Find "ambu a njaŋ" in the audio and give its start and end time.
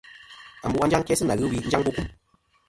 0.65-1.03